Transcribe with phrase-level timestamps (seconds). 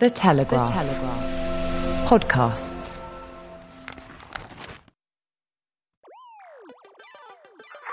[0.00, 0.66] The Telegraph.
[0.66, 2.08] The Telegraph.
[2.08, 3.00] Podcasts.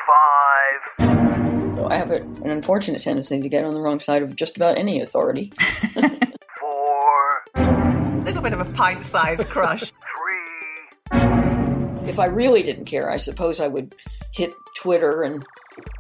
[0.08, 1.76] Five.
[1.78, 4.56] So I have a, an unfortunate tendency to get on the wrong side of just
[4.56, 5.52] about any authority.
[6.60, 7.44] Four.
[7.56, 9.82] A little bit of a pint sized crush.
[11.12, 11.20] Three.
[12.10, 13.94] if I really didn't care, I suppose I would
[14.32, 15.46] hit Twitter and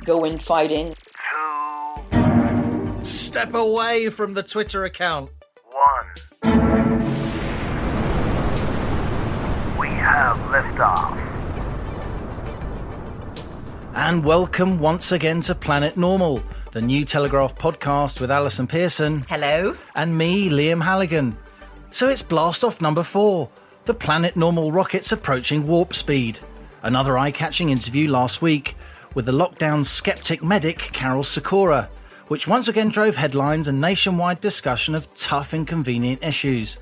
[0.04, 0.95] go in fighting.
[2.12, 3.04] Two.
[3.04, 5.30] Step away from the Twitter account.
[10.32, 11.18] Have liftoff.
[13.94, 19.76] And welcome once again to Planet Normal, the new Telegraph podcast with Allison Pearson Hello.
[19.94, 21.36] and me, Liam Halligan.
[21.90, 23.50] So it's blast off number four
[23.84, 26.40] the Planet Normal rockets approaching warp speed.
[26.82, 28.78] Another eye catching interview last week
[29.14, 31.90] with the lockdown skeptic medic Karol Sikora,
[32.30, 36.78] which once again drove headlines and nationwide discussion of tough, inconvenient issues.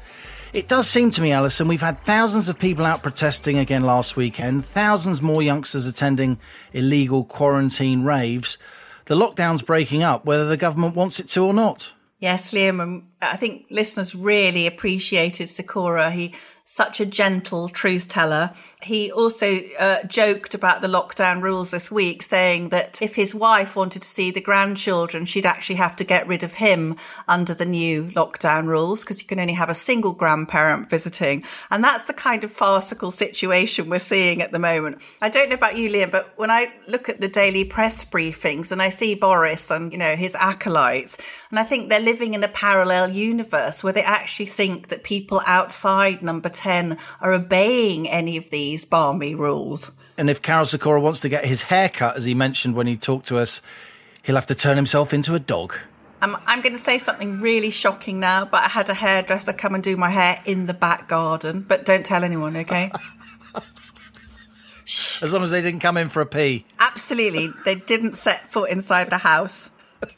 [0.52, 4.16] It does seem to me, Allison, we've had thousands of people out protesting again last
[4.16, 6.40] weekend, thousands more youngsters attending
[6.74, 8.58] illegal quarantine raves.
[9.06, 11.94] The lockdown's breaking up, whether the government wants it to or not.
[12.18, 16.12] Yes, Liam, I think listeners really appreciated Sikora.
[16.12, 16.34] He
[16.66, 18.52] such a gentle truth teller.
[18.82, 23.76] He also uh, joked about the lockdown rules this week, saying that if his wife
[23.76, 26.96] wanted to see the grandchildren, she'd actually have to get rid of him
[27.28, 31.44] under the new lockdown rules because you can only have a single grandparent visiting.
[31.70, 35.02] And that's the kind of farcical situation we're seeing at the moment.
[35.22, 38.72] I don't know about you, Liam, but when I look at the daily press briefings
[38.72, 41.18] and I see Boris and, you know, his acolytes,
[41.50, 45.42] and I think they're living in a parallel universe where they actually think that people
[45.46, 49.92] outside number 10 are obeying any of these balmy rules.
[50.18, 52.98] And if Karol Sikora wants to get his hair cut, as he mentioned when he
[52.98, 53.62] talked to us,
[54.24, 55.76] he'll have to turn himself into a dog.
[56.22, 59.76] I'm, I'm going to say something really shocking now, but I had a hairdresser come
[59.76, 61.62] and do my hair in the back garden.
[61.62, 62.92] But don't tell anyone, okay?
[64.84, 65.22] Shh.
[65.24, 66.66] As long as they didn't come in for a pee.
[66.80, 67.54] Absolutely.
[67.64, 69.70] They didn't set foot inside the house.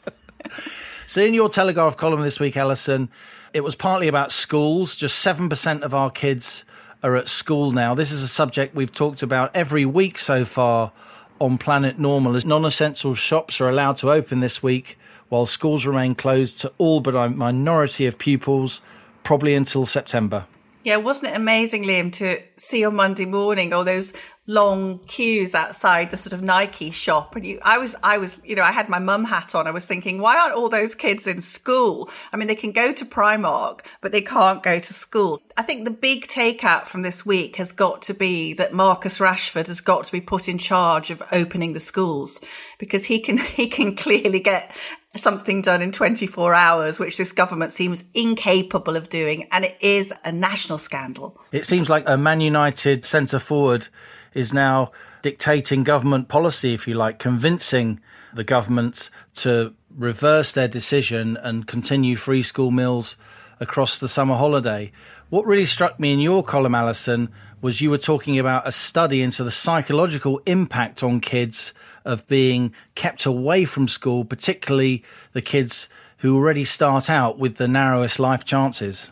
[1.06, 3.10] So, in your Telegraph column this week, Allison,
[3.52, 4.96] it was partly about schools.
[4.96, 6.64] Just 7% of our kids
[7.02, 7.94] are at school now.
[7.94, 10.92] This is a subject we've talked about every week so far
[11.40, 14.98] on Planet Normal, as non essential shops are allowed to open this week
[15.28, 18.80] while schools remain closed to all but a minority of pupils,
[19.24, 20.44] probably until September.
[20.84, 24.12] Yeah, wasn't it amazing, Liam, to see on Monday morning all those
[24.48, 27.36] long queues outside the sort of Nike shop?
[27.36, 29.68] And you, I was, I was, you know, I had my mum hat on.
[29.68, 32.10] I was thinking, why aren't all those kids in school?
[32.32, 35.40] I mean, they can go to Primark, but they can't go to school.
[35.56, 39.68] I think the big takeout from this week has got to be that Marcus Rashford
[39.68, 42.40] has got to be put in charge of opening the schools
[42.78, 44.76] because he can, he can clearly get
[45.14, 49.46] something done in 24 hours, which this government seems incapable of doing.
[49.52, 51.38] And it is a national scandal.
[51.52, 53.88] It seems like a Man United centre forward
[54.32, 58.00] is now dictating government policy, if you like, convincing
[58.32, 63.16] the government to reverse their decision and continue free school meals
[63.60, 64.90] across the summer holiday.
[65.28, 67.30] What really struck me in your column, Allison,
[67.60, 71.74] was you were talking about a study into the psychological impact on kids
[72.04, 77.68] of being kept away from school, particularly the kids who already start out with the
[77.68, 79.10] narrowest life chances.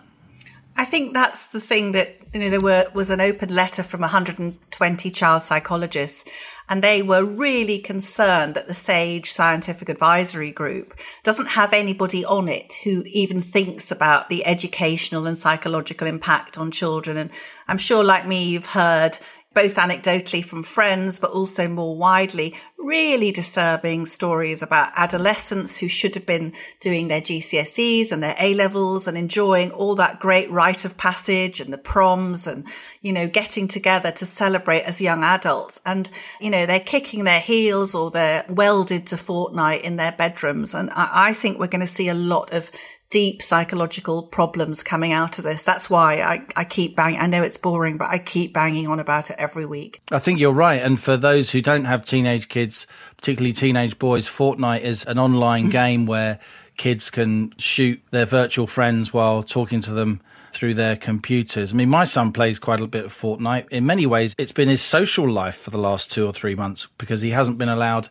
[0.77, 4.01] I think that's the thing that you know there were was an open letter from
[4.01, 6.25] 120 child psychologists
[6.69, 12.49] and they were really concerned that the SAGE scientific advisory group doesn't have anybody on
[12.49, 17.31] it who even thinks about the educational and psychological impact on children and
[17.69, 19.19] I'm sure like me you've heard
[19.53, 26.15] both anecdotally from friends, but also more widely, really disturbing stories about adolescents who should
[26.15, 30.85] have been doing their GCSEs and their A levels and enjoying all that great rite
[30.85, 32.65] of passage and the proms and,
[33.03, 35.81] you know, getting together to celebrate as young adults.
[35.85, 36.09] And,
[36.41, 40.75] you know, they're kicking their heels or they're welded to Fortnite in their bedrooms.
[40.75, 42.71] And I, I think we're going to see a lot of
[43.11, 45.65] deep psychological problems coming out of this.
[45.65, 47.21] That's why I, I keep banging.
[47.21, 50.01] I know it's boring, but I keep banging on about it every week.
[50.13, 50.81] I think you're right.
[50.81, 52.87] And for those who don't have teenage kids,
[53.17, 55.73] particularly teenage boys, Fortnite is an online mm-hmm.
[55.73, 56.39] game where
[56.77, 60.21] kids can shoot their virtual friends while talking to them
[60.53, 61.73] through their computers.
[61.73, 63.69] I mean, my son plays quite a bit of Fortnite.
[63.71, 66.87] In many ways, it's been his social life for the last two or three months
[66.97, 68.09] because he hasn't been allowed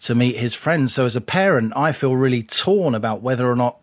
[0.00, 0.92] to meet his friends.
[0.92, 3.78] So, as a parent, I feel really torn about whether or not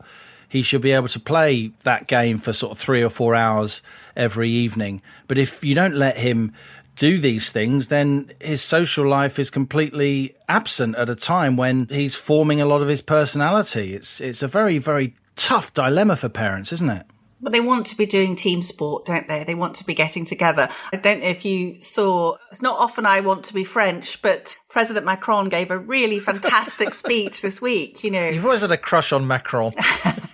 [0.51, 3.81] he should be able to play that game for sort of three or four hours
[4.17, 5.01] every evening.
[5.29, 6.51] But if you don't let him
[6.97, 12.17] do these things, then his social life is completely absent at a time when he's
[12.17, 13.93] forming a lot of his personality.
[13.93, 17.05] It's it's a very very tough dilemma for parents, isn't it?
[17.39, 19.45] But they want to be doing team sport, don't they?
[19.45, 20.67] They want to be getting together.
[20.91, 24.55] I don't know if you saw, it's not often I want to be French, but
[24.69, 28.27] President Macron gave a really fantastic speech this week, you know.
[28.27, 29.71] You've always had a crush on Macron.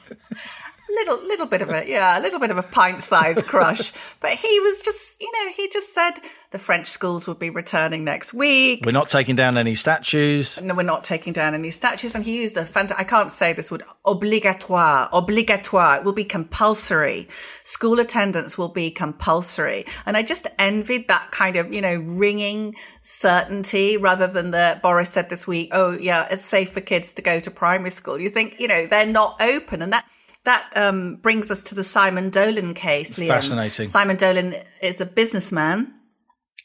[0.90, 3.94] little little bit of a yeah a little bit of a pint sized crush.
[4.20, 6.14] But he was just you know he just said
[6.52, 8.86] the french schools would be returning next week.
[8.86, 10.62] We're not taking down any statues.
[10.62, 12.16] no we're not taking down any statues.
[12.16, 15.98] And he used a fant- i can't say this word obligatoire obligatoire.
[15.98, 17.28] It will be compulsory.
[17.64, 19.86] School attendance will be compulsory.
[20.06, 25.10] And i just envied that kind of you know ringing certainty rather than the boris
[25.10, 28.20] said this week oh yeah it's safe for kids to go to primary school.
[28.20, 29.82] You think you know they're not open.
[29.82, 30.06] And that
[30.48, 33.28] that um, brings us to the Simon Dolan case, Liam.
[33.28, 33.86] Fascinating.
[33.86, 35.94] Simon Dolan is a businessman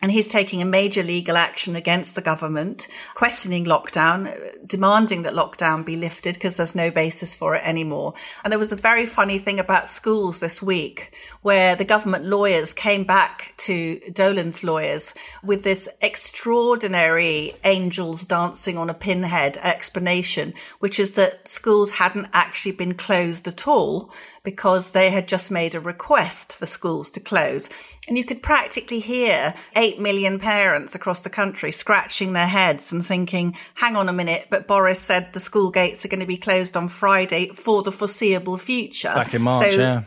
[0.02, 5.84] and he's taking a major legal action against the government, questioning lockdown, demanding that lockdown
[5.84, 8.12] be lifted because there's no basis for it anymore.
[8.43, 12.75] And there was a very funny thing about schools this week where the government lawyers
[12.75, 15.14] came back to Dolan's lawyers
[15.44, 22.72] with this extraordinary angels dancing on a pinhead explanation, which is that schools hadn't actually
[22.72, 24.12] been closed at all
[24.44, 27.70] because they had just made a request for schools to close.
[28.08, 33.04] And you could practically hear 8 million parents across the country scratching their heads and
[33.06, 36.36] thinking, hang on a minute, but Boris said the school gates are going to be
[36.36, 39.14] closed on Friday for the foreseeable future.
[39.14, 40.02] Back in March, so, yeah.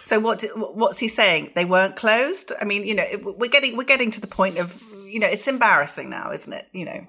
[0.00, 0.42] So what?
[0.56, 1.52] What's he saying?
[1.54, 2.52] They weren't closed.
[2.60, 3.04] I mean, you know,
[3.36, 6.66] we're getting we're getting to the point of you know, it's embarrassing now, isn't it?
[6.72, 7.06] You know.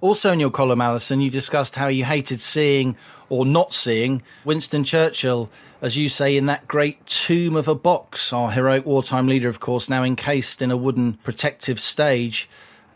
[0.00, 2.96] Also, in your column, Allison, you discussed how you hated seeing
[3.28, 8.32] or not seeing Winston Churchill, as you say, in that great tomb of a box.
[8.32, 12.48] Our heroic wartime leader, of course, now encased in a wooden protective stage.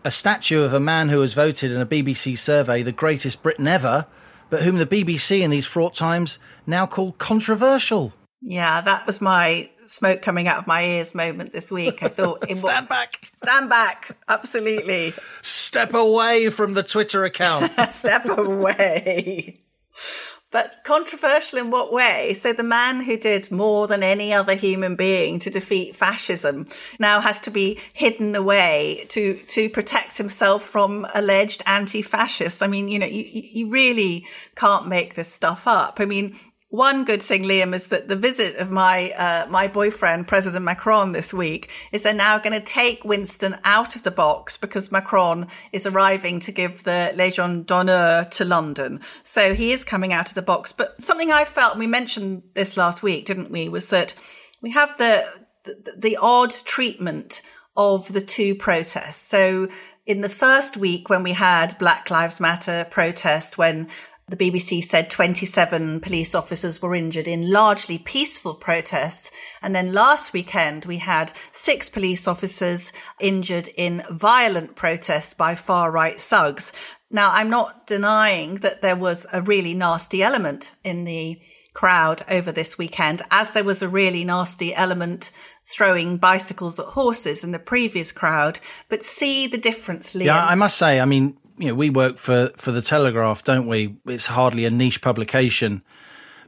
[0.05, 3.69] A statue of a man who was voted in a BBC survey the greatest Briton
[3.69, 4.07] ever,
[4.51, 8.13] but whom the BBC in these fraught times now call controversial.
[8.41, 12.03] Yeah, that was my smoke coming out of my ears moment this week.
[12.03, 13.31] I thought, in Stand back.
[13.37, 17.73] stand back, absolutely, Step away from the Twitter account.
[17.93, 19.59] step away.
[20.53, 22.35] But controversial in what way?
[22.35, 26.67] So the man who did more than any other human being to defeat fascism
[26.99, 32.61] now has to be hidden away to to protect himself from alleged anti-fascists.
[32.61, 36.01] I mean, you know, you you really can't make this stuff up.
[36.01, 36.39] I mean,
[36.73, 41.13] one good thing, Liam, is that the visit of my uh, my boyfriend, President Macron,
[41.13, 45.49] this week is they're now going to take Winston out of the box because Macron
[45.73, 49.03] is arriving to give the Legion d'honneur to London.
[49.23, 50.73] So he is coming out of the box.
[50.73, 54.15] But something I felt, and we mentioned this last week, didn't we, was that
[54.63, 55.27] we have the
[55.65, 57.43] the, the odd treatment
[57.77, 59.21] of the two protests.
[59.21, 59.69] So
[60.07, 63.89] in the first week when we had Black Lives Matter protest, when
[64.33, 69.31] the BBC said 27 police officers were injured in largely peaceful protests.
[69.61, 75.91] And then last weekend, we had six police officers injured in violent protests by far
[75.91, 76.73] right thugs.
[77.11, 81.39] Now, I'm not denying that there was a really nasty element in the
[81.75, 85.31] crowd over this weekend, as there was a really nasty element
[85.67, 88.61] throwing bicycles at horses in the previous crowd.
[88.89, 90.25] But see the difference, Liam.
[90.25, 93.69] Yeah, I must say, I mean, you know, we work for for the Telegraph, don't
[93.69, 93.97] we?
[94.07, 95.83] It's hardly a niche publication,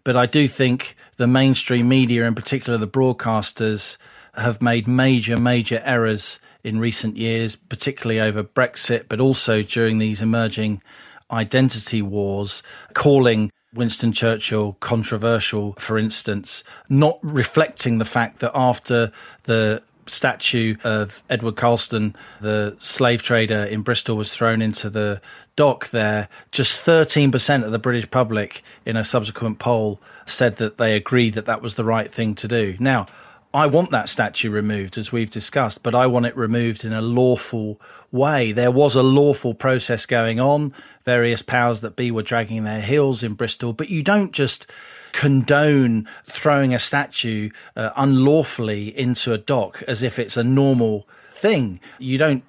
[0.03, 3.97] but I do think the mainstream media, in particular the broadcasters,
[4.35, 10.21] have made major, major errors in recent years, particularly over Brexit, but also during these
[10.21, 10.83] emerging
[11.31, 19.13] identity wars, calling Winston Churchill controversial, for instance, not reflecting the fact that after
[19.45, 25.21] the statue of Edward Colston, the slave trader in Bristol, was thrown into the
[25.57, 30.97] dock there, just 13% of the British public in a subsequent poll said that they
[30.97, 32.77] agreed that that was the right thing to do.
[32.81, 33.07] Now,
[33.53, 37.01] I want that statue removed, as we've discussed, but I want it removed in a
[37.01, 37.81] lawful
[38.11, 38.51] way.
[38.51, 40.75] There was a lawful process going on.
[41.05, 44.67] Various powers that be were dragging their heels in Bristol, but you don't just
[45.15, 51.79] condone throwing a statue uh, unlawfully into a dock as if it's a normal thing.
[52.01, 52.43] You don't,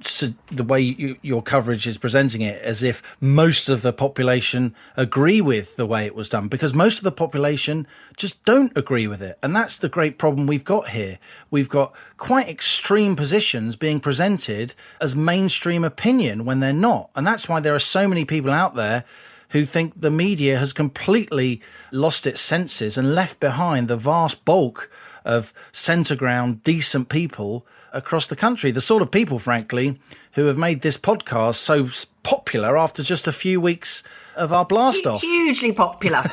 [0.51, 5.41] the way you, your coverage is presenting it, as if most of the population agree
[5.41, 7.85] with the way it was done, because most of the population
[8.17, 9.37] just don't agree with it.
[9.43, 11.19] And that's the great problem we've got here.
[11.51, 17.11] We've got quite extreme positions being presented as mainstream opinion when they're not.
[17.15, 19.03] And that's why there are so many people out there
[19.49, 21.61] who think the media has completely
[21.91, 24.91] lost its senses and left behind the vast bulk
[25.23, 28.71] of centre ground, decent people across the country.
[28.71, 29.99] The sort of people, frankly,
[30.33, 31.89] who have made this podcast so
[32.23, 34.03] popular after just a few weeks
[34.35, 35.21] of our blast off.
[35.21, 36.23] hugely popular.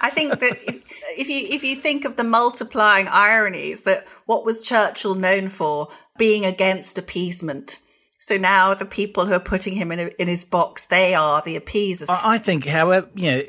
[0.00, 0.84] I think that if,
[1.18, 5.88] if you if you think of the multiplying ironies that what was Churchill known for
[6.16, 7.78] being against appeasement.
[8.24, 11.42] So now the people who are putting him in a, in his box, they are
[11.42, 12.08] the appeasers.
[12.08, 13.42] I think, however, you know,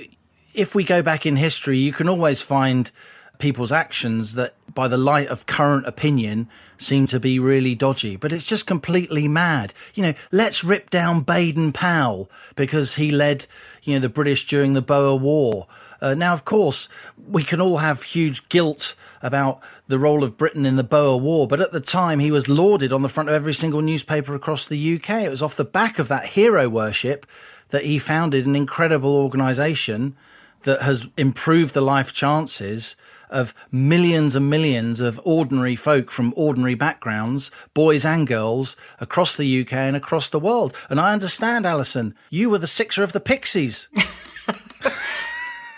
[0.54, 2.92] if we go back in history, you can always find
[3.38, 8.18] people's actions that, by the light of current opinion, seem to be really dodgy.
[8.18, 9.74] But it's just completely mad.
[9.94, 13.48] You know, let's rip down Baden Powell because he led,
[13.84, 15.68] you know, the British during the Boer War.
[16.02, 16.90] Uh, now, of course,
[17.28, 21.48] we can all have huge guilt about the role of Britain in the Boer War,
[21.48, 24.68] but at the time he was lauded on the front of every single newspaper across
[24.68, 25.10] the UK.
[25.24, 27.26] It was off the back of that hero worship
[27.70, 30.16] that he founded an incredible organisation
[30.64, 32.96] that has improved the life chances
[33.30, 39.62] of millions and millions of ordinary folk from ordinary backgrounds, boys and girls, across the
[39.62, 40.76] UK and across the world.
[40.90, 43.88] And I understand, Allison, you were the sixer of the Pixies.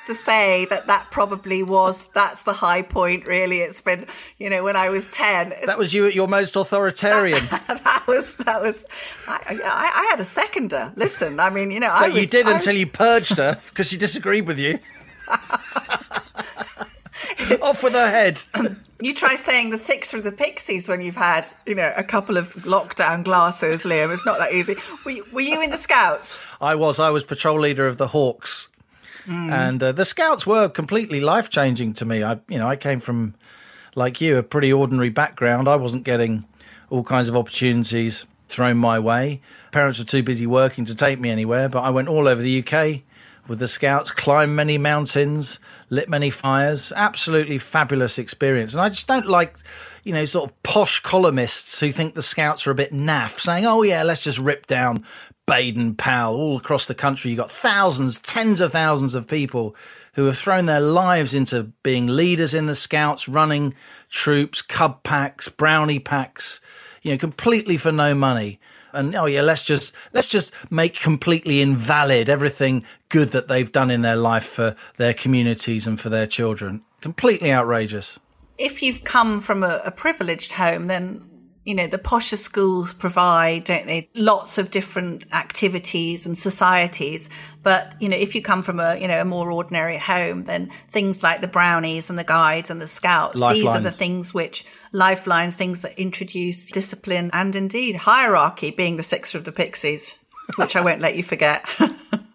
[0.07, 4.05] to say that that probably was that's the high point really it's been
[4.37, 7.39] you know when i was 10 That was you at your most authoritarian.
[7.49, 8.85] that was that was
[9.27, 12.47] I, I, I had a seconder listen i mean you know I But you did
[12.47, 14.79] I until you purged her because she disagreed with you.
[17.61, 18.41] Off with her head.
[18.99, 22.35] You try saying the six of the Pixies when you've had, you know, a couple
[22.35, 24.11] of lockdown glasses, Liam.
[24.11, 24.75] It's not that easy.
[25.05, 26.41] Were you, were you in the Scouts?
[26.59, 26.99] I was.
[26.99, 28.69] I was patrol leader of the Hawks,
[29.27, 32.23] and uh, the Scouts were completely life changing to me.
[32.23, 33.33] I, you know, I came from,
[33.95, 35.67] like you, a pretty ordinary background.
[35.67, 36.45] I wasn't getting
[36.89, 39.41] all kinds of opportunities thrown my way.
[39.71, 42.63] Parents were too busy working to take me anywhere, but I went all over the
[42.63, 43.01] UK
[43.47, 46.91] with the Scouts, climbed many mountains, lit many fires.
[46.95, 48.73] Absolutely fabulous experience.
[48.73, 49.57] And I just don't like,
[50.03, 53.65] you know, sort of posh columnists who think the Scouts are a bit naff, saying,
[53.65, 55.05] oh, yeah, let's just rip down
[55.47, 57.31] Baden Powell all across the country.
[57.31, 59.75] You've got thousands, tens of thousands of people
[60.13, 63.73] who have thrown their lives into being leaders in the Scouts, running
[64.09, 66.59] troops, cub packs, brownie packs,
[67.01, 68.59] you know, completely for no money.
[68.93, 73.91] And oh yeah, let's just let's just make completely invalid everything good that they've done
[73.91, 76.81] in their life for their communities and for their children.
[77.01, 78.19] Completely outrageous.
[78.57, 81.29] If you've come from a, a privileged home, then,
[81.67, 87.29] you know, the posher schools provide, don't they, lots of different activities and societies.
[87.61, 90.71] But, you know, if you come from a, you know, a more ordinary home, then
[90.91, 94.63] things like the brownies and the guides and the scouts, these are the things which
[94.93, 100.17] lifelines, things that introduce discipline and indeed hierarchy, being the sixer of the pixies,
[100.55, 101.65] which I won't let you forget.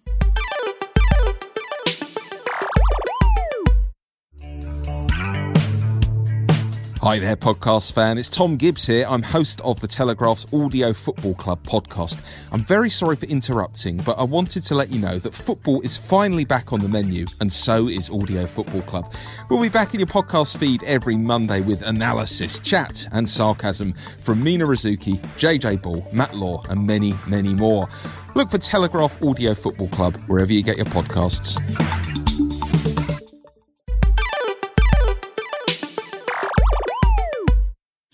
[7.02, 8.16] Hi there, podcast fan.
[8.16, 9.04] It's Tom Gibbs here.
[9.09, 12.25] I'm host of the Telegraph's Audio Football Club podcast.
[12.52, 15.99] I'm very sorry for interrupting, but I wanted to let you know that football is
[15.99, 19.12] finally back on the menu, and so is Audio Football Club.
[19.50, 24.40] We'll be back in your podcast feed every Monday with analysis, chat, and sarcasm from
[24.40, 27.88] Mina Rzouki, JJ Bull, Matt Law, and many, many more.
[28.37, 31.59] Look for Telegraph Audio Football Club wherever you get your podcasts.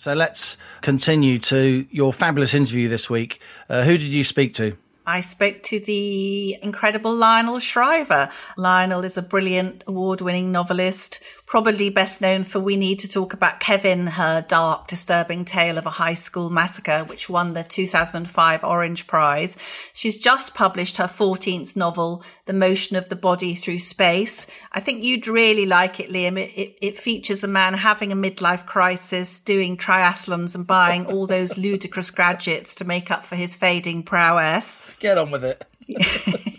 [0.08, 3.42] So let's continue to your fabulous interview this week.
[3.68, 4.74] Uh, who did you speak to?
[5.06, 8.30] I spoke to the incredible Lionel Shriver.
[8.56, 13.32] Lionel is a brilliant award winning novelist, probably best known for We Need to Talk
[13.32, 18.64] About Kevin, her dark, disturbing tale of a high school massacre, which won the 2005
[18.64, 19.56] Orange Prize.
[19.94, 24.46] She's just published her 14th novel, The Motion of the Body Through Space.
[24.72, 26.38] I think you'd really like it, Liam.
[26.38, 31.26] It, it, it features a man having a midlife crisis, doing triathlons and buying all
[31.26, 34.86] those ludicrous gadgets to make up for his fading prowess.
[35.00, 35.64] Get on with it.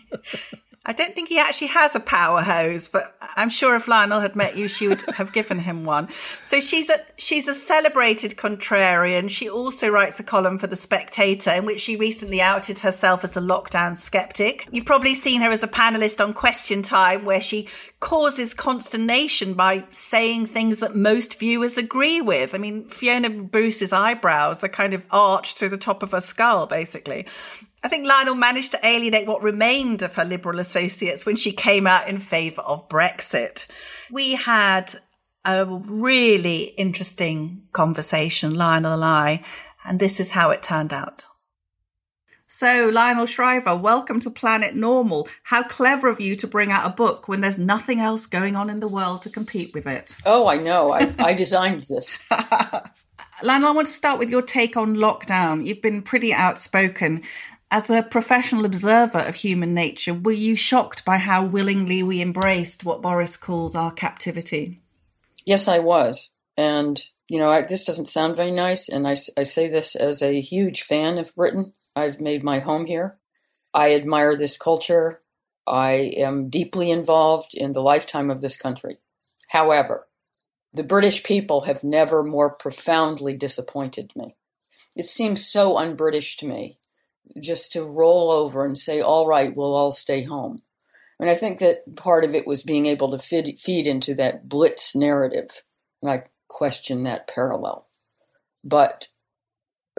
[0.89, 4.35] I don't think he actually has a power hose, but I'm sure if Lionel had
[4.35, 6.09] met you, she would have given him one.
[6.41, 9.29] So she's a she's a celebrated contrarian.
[9.29, 13.37] She also writes a column for the Spectator in which she recently outed herself as
[13.37, 14.67] a lockdown skeptic.
[14.71, 17.67] You've probably seen her as a panelist on Question Time, where she
[17.99, 22.55] causes consternation by saying things that most viewers agree with.
[22.55, 26.65] I mean, Fiona Bruce's eyebrows are kind of arched through the top of her skull,
[26.65, 27.27] basically.
[27.81, 31.87] I think Lionel managed to alienate what remained of her Liberal associates when she came
[31.87, 33.65] out in favour of Brexit.
[34.11, 34.95] We had
[35.45, 39.43] a really interesting conversation, Lionel and I,
[39.85, 41.27] and this is how it turned out.
[42.51, 45.29] So, Lionel Shriver, welcome to Planet Normal.
[45.43, 48.69] How clever of you to bring out a book when there's nothing else going on
[48.69, 50.17] in the world to compete with it.
[50.25, 50.91] Oh, I know.
[50.91, 52.23] I, I designed this.
[53.43, 55.65] Lionel, I want to start with your take on lockdown.
[55.65, 57.21] You've been pretty outspoken.
[57.71, 62.83] As a professional observer of human nature, were you shocked by how willingly we embraced
[62.83, 64.81] what Boris calls our captivity?
[65.45, 66.31] Yes, I was.
[66.57, 66.99] And,
[67.29, 68.89] you know, I, this doesn't sound very nice.
[68.89, 71.73] And I, I say this as a huge fan of Britain.
[71.95, 73.19] I've made my home here.
[73.71, 75.21] I admire this culture.
[75.67, 78.97] I am deeply involved in the lifetime of this country.
[79.49, 80.07] However,
[80.73, 84.35] the British people have never more profoundly disappointed me.
[84.95, 86.79] It seems so un British to me
[87.41, 90.61] just to roll over and say, all right, we'll all stay home.
[91.19, 94.47] And I think that part of it was being able to feed, feed into that
[94.47, 95.63] blitz narrative.
[96.01, 97.87] And I question that parallel.
[98.63, 99.09] But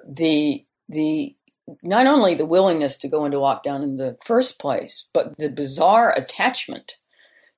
[0.07, 1.37] the, the,
[1.83, 6.13] not only the willingness to go into lockdown in the first place, but the bizarre
[6.17, 6.97] attachment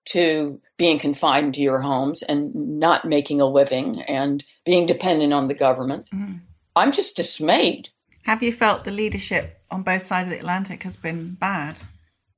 [0.05, 5.47] to being confined to your homes and not making a living and being dependent on
[5.47, 6.09] the government.
[6.13, 6.41] Mm.
[6.75, 7.91] I'm just dismayed.
[8.23, 11.81] Have you felt the leadership on both sides of the Atlantic has been bad?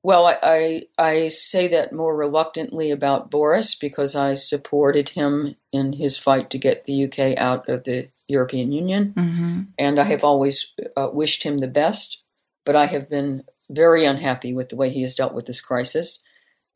[0.05, 5.93] Well, I, I, I say that more reluctantly about Boris because I supported him in
[5.93, 9.61] his fight to get the UK out of the European Union, mm-hmm.
[9.79, 12.19] and I have always uh, wished him the best.
[12.65, 16.19] But I have been very unhappy with the way he has dealt with this crisis.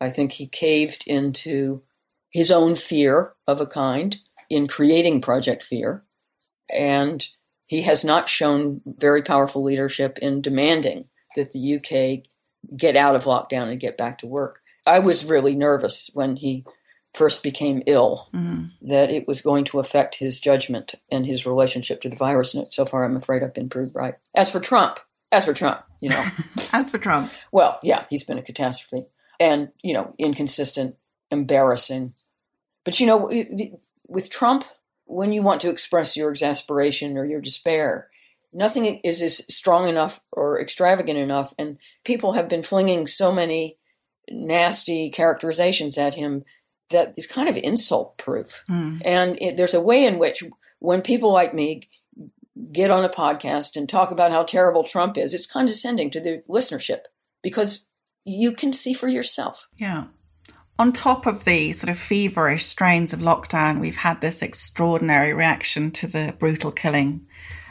[0.01, 1.83] I think he caved into
[2.31, 4.17] his own fear of a kind
[4.49, 6.03] in creating Project Fear,
[6.67, 7.27] and
[7.69, 12.25] he has not shown very powerful leadership in demanding that the UK
[12.75, 14.61] get out of lockdown and get back to work.
[14.87, 16.65] I was really nervous when he
[17.13, 18.65] first became ill mm-hmm.
[18.81, 22.55] that it was going to affect his judgment and his relationship to the virus.
[22.55, 24.15] And so far, I'm afraid I've been proved right.
[24.35, 24.99] As for Trump,
[25.31, 26.25] as for Trump, you know.
[26.73, 27.31] as for Trump.
[27.51, 29.05] Well, yeah, he's been a catastrophe
[29.39, 30.95] and, you know, inconsistent,
[31.29, 32.15] embarrassing.
[32.83, 33.29] But, you know,
[34.07, 34.65] with Trump,
[35.09, 38.09] when you want to express your exasperation or your despair,
[38.53, 41.51] nothing is as strong enough or extravagant enough.
[41.57, 43.77] And people have been flinging so many
[44.29, 46.45] nasty characterizations at him
[46.91, 48.63] that is kind of insult proof.
[48.69, 49.01] Mm.
[49.03, 50.43] And it, there's a way in which,
[50.77, 51.89] when people like me
[52.71, 56.43] get on a podcast and talk about how terrible Trump is, it's condescending to the
[56.47, 57.01] listenership
[57.41, 57.85] because
[58.25, 59.67] you can see for yourself.
[59.75, 60.05] Yeah
[60.79, 65.91] on top of the sort of feverish strains of lockdown, we've had this extraordinary reaction
[65.91, 67.27] to the brutal killing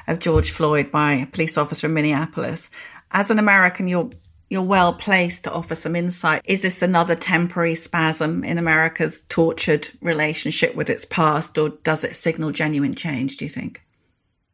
[0.06, 2.70] of George Floyd by a police officer in Minneapolis.
[3.10, 4.10] As an American, you're
[4.50, 6.40] you're well placed to offer some insight.
[6.44, 12.14] Is this another temporary spasm in America's tortured relationship with its past, or does it
[12.14, 13.82] signal genuine change, do you think?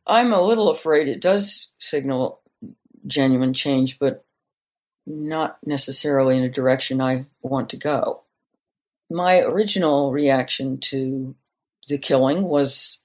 [0.04, 2.40] I'm a little afraid it does signal
[3.06, 4.24] genuine change, but
[5.06, 8.23] not necessarily in a direction I want to go
[9.10, 11.34] my original reaction to
[11.88, 13.00] the killing was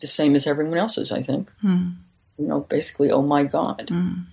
[0.00, 1.50] the same as everyone else's, I think.
[1.62, 1.96] Mm.
[2.38, 3.88] You know, basically, oh my God.
[3.88, 4.26] Mm.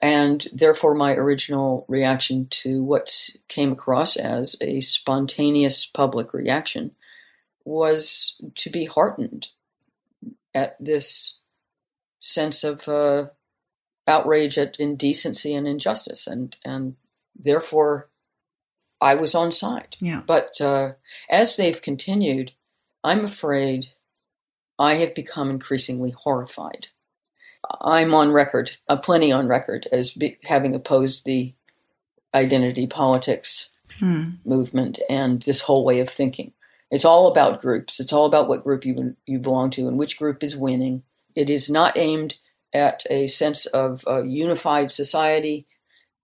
[0.00, 6.92] And therefore, my original reaction to what came across as a spontaneous public reaction
[7.64, 9.48] was to be heartened
[10.54, 11.40] at this
[12.18, 13.26] sense of uh,
[14.06, 16.96] outrage at indecency and injustice, and and
[17.36, 18.09] therefore
[19.00, 19.96] I was on side.
[20.00, 20.22] Yeah.
[20.26, 20.92] But uh,
[21.28, 22.52] as they've continued,
[23.02, 23.88] I'm afraid
[24.78, 26.88] I have become increasingly horrified.
[27.80, 31.54] I'm on record, uh, plenty on record, as be, having opposed the
[32.34, 34.30] identity politics hmm.
[34.44, 36.52] movement and this whole way of thinking.
[36.90, 38.00] It's all about groups.
[38.00, 41.04] It's all about what group you you belong to and which group is winning.
[41.36, 42.36] It is not aimed
[42.72, 45.66] at a sense of a unified society,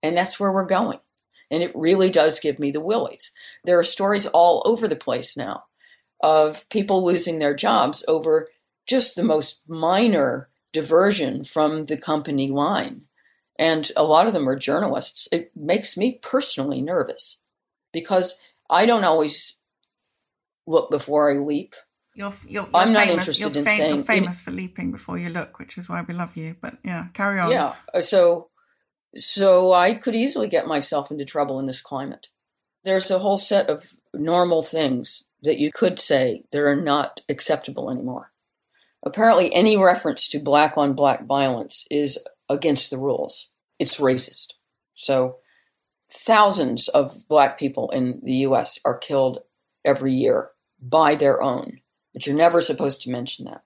[0.03, 0.99] and that's where we're going.
[1.49, 3.31] And it really does give me the willies.
[3.63, 5.63] There are stories all over the place now
[6.21, 8.47] of people losing their jobs over
[8.85, 13.01] just the most minor diversion from the company line.
[13.59, 15.27] and a lot of them are journalists.
[15.31, 17.39] It makes me personally nervous
[17.91, 19.57] because I don't always
[20.67, 21.73] look before I leap.
[22.13, 23.27] You're, you're, you're I'm not famous.
[23.27, 26.01] interested you're in fam- saying- you're famous for leaping before you look, which is why
[26.07, 26.55] we love you.
[26.61, 27.51] But yeah, carry on.
[27.51, 27.73] Yeah.
[27.93, 28.49] uh, So,
[29.17, 32.27] so I could easily get myself into trouble in this climate.
[32.83, 37.91] There's a whole set of normal things that you could say that are not acceptable
[37.91, 38.31] anymore.
[39.03, 43.49] Apparently, any reference to black on black violence is against the rules.
[43.79, 44.53] It's racist.
[44.95, 45.37] So,
[46.11, 49.39] thousands of black people in the US are killed
[49.85, 50.51] every year
[50.81, 51.81] by their own,
[52.13, 53.63] but you're never supposed to mention that.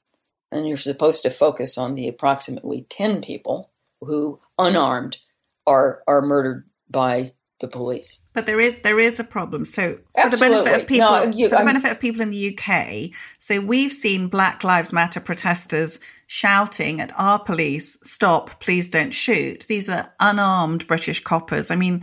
[0.51, 5.17] And you're supposed to focus on the approximately 10 people who, unarmed,
[5.67, 8.19] are, are murdered by the police.
[8.33, 9.65] But there is there is a problem.
[9.65, 12.31] So for the benefit of people, No, you- for the I'm- benefit of people in
[12.31, 18.59] the UK, so we've seen Black Lives Matter protesters shouting at our police, "Stop!
[18.61, 21.69] Please don't shoot." These are unarmed British coppers.
[21.69, 22.01] I mean,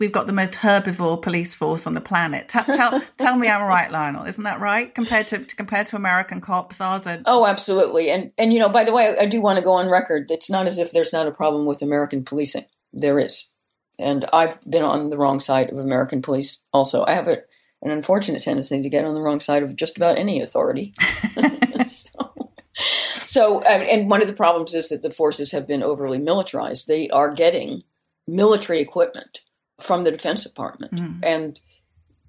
[0.00, 2.48] we've got the most herbivore police force on the planet.
[2.48, 4.24] Tell tell, tell me I'm right, Lionel.
[4.26, 4.92] Isn't that right?
[4.92, 7.20] Compared to compared to American cops, ours are.
[7.26, 8.10] Oh, absolutely.
[8.10, 10.32] And and you know, by the way, I do want to go on record.
[10.32, 12.64] It's not as if there's not a problem with American policing.
[13.00, 13.50] There is.
[13.98, 17.04] And I've been on the wrong side of American police also.
[17.06, 17.38] I have a,
[17.82, 20.92] an unfortunate tendency to get on the wrong side of just about any authority.
[21.86, 26.88] so, so and one of the problems is that the forces have been overly militarized.
[26.88, 27.82] They are getting
[28.26, 29.40] military equipment
[29.80, 31.20] from the Defense Department, Mm.
[31.22, 31.60] and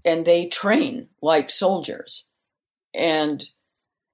[0.06, 2.26] and they train like soldiers.
[2.94, 3.44] And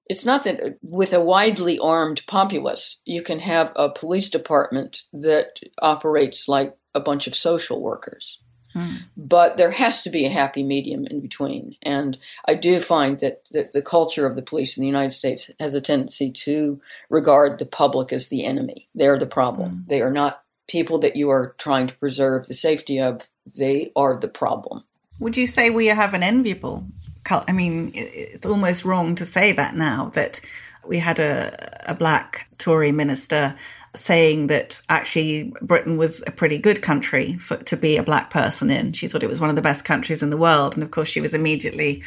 [0.08, 5.60] it's not that with a widely armed populace, you can have a police department that
[5.80, 8.38] operates like a bunch of social workers.
[8.74, 8.98] Mm.
[9.16, 11.76] But there has to be a happy medium in between.
[11.82, 15.50] And I do find that the, the culture of the police in the United States
[15.60, 18.88] has a tendency to regard the public as the enemy.
[18.94, 19.84] They're the problem.
[19.88, 24.18] They are not people that you are trying to preserve the safety of, they are
[24.18, 24.82] the problem.
[25.20, 26.84] Would you say we have an enviable?
[27.30, 30.40] I mean, it's almost wrong to say that now that
[30.86, 33.54] we had a, a black Tory minister
[33.96, 38.70] saying that actually Britain was a pretty good country for, to be a black person
[38.70, 38.92] in.
[38.92, 40.74] She thought it was one of the best countries in the world.
[40.74, 42.02] And of course, she was immediately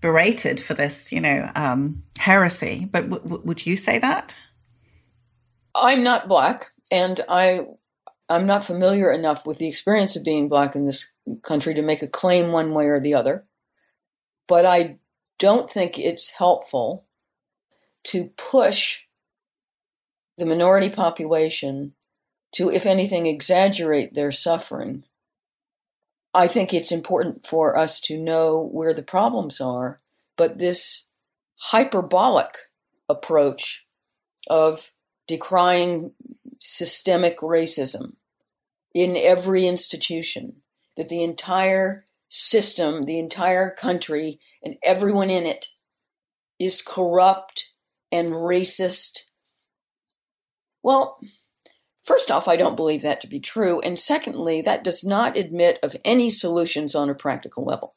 [0.00, 2.88] berated for this, you know, um, heresy.
[2.90, 4.36] But w- w- would you say that?
[5.74, 7.66] I'm not black, and I
[8.28, 12.02] I'm not familiar enough with the experience of being black in this country to make
[12.02, 13.46] a claim one way or the other.
[14.46, 14.98] But I
[15.38, 17.04] don't think it's helpful
[18.04, 19.02] to push
[20.38, 21.94] the minority population
[22.52, 25.04] to, if anything, exaggerate their suffering.
[26.34, 29.98] I think it's important for us to know where the problems are,
[30.36, 31.04] but this
[31.56, 32.56] hyperbolic
[33.08, 33.86] approach
[34.48, 34.90] of
[35.28, 36.12] decrying
[36.58, 38.14] systemic racism
[38.94, 40.56] in every institution,
[40.96, 45.66] that the entire system, the entire country, and everyone in it
[46.58, 47.68] is corrupt
[48.10, 49.24] and racist.
[50.82, 51.20] Well,
[52.02, 53.80] first off, I don't believe that to be true.
[53.80, 57.94] And secondly, that does not admit of any solutions on a practical level.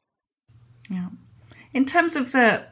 [0.89, 1.09] Yeah.
[1.73, 2.65] In terms of the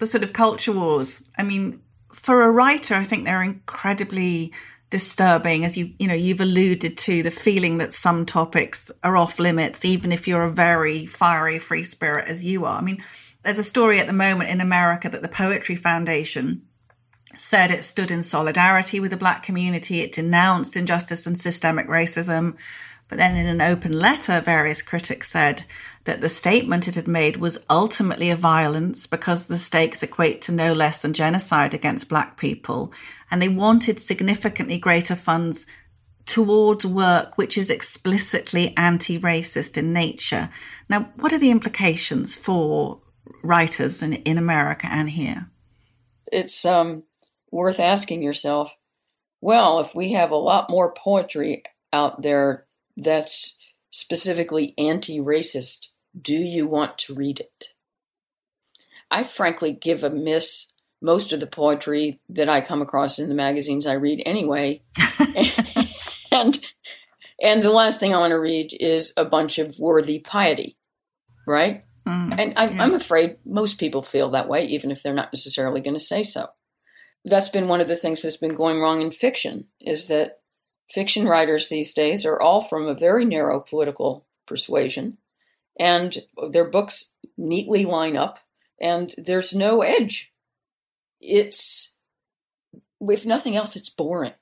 [0.00, 4.52] the sort of culture wars, I mean, for a writer, I think they're incredibly
[4.90, 9.38] disturbing as you you know you've alluded to the feeling that some topics are off
[9.38, 12.78] limits even if you're a very fiery free spirit as you are.
[12.78, 12.98] I mean
[13.42, 16.62] there's a story at the moment in america that the poetry foundation
[17.36, 20.00] said it stood in solidarity with the black community.
[20.00, 22.56] It denounced injustice and systemic racism.
[23.08, 25.64] But then in an open letter, various critics said
[26.04, 30.52] that the statement it had made was ultimately a violence because the stakes equate to
[30.52, 32.92] no less than genocide against black people.
[33.34, 35.66] And they wanted significantly greater funds
[36.24, 40.50] towards work which is explicitly anti racist in nature.
[40.88, 43.00] Now, what are the implications for
[43.42, 45.50] writers in, in America and here?
[46.30, 47.02] It's um,
[47.50, 48.72] worth asking yourself
[49.40, 52.66] well, if we have a lot more poetry out there
[52.96, 53.58] that's
[53.90, 57.70] specifically anti racist, do you want to read it?
[59.10, 60.68] I frankly give a miss
[61.04, 64.80] most of the poetry that I come across in the magazines I read anyway.
[66.32, 66.58] and
[67.42, 70.78] and the last thing I want to read is a bunch of worthy piety,
[71.46, 71.84] right?
[72.08, 72.82] Mm, And I, yeah.
[72.82, 76.22] I'm afraid most people feel that way, even if they're not necessarily going to say
[76.22, 76.48] so.
[77.22, 80.40] That's been one of the things that's been going wrong in fiction, is that
[80.90, 85.18] fiction writers these days are all from a very narrow political persuasion,
[85.78, 86.16] and
[86.50, 88.38] their books neatly line up,
[88.80, 90.33] and there's no edge.
[91.20, 91.94] It's,
[93.00, 94.34] if nothing else, it's boring.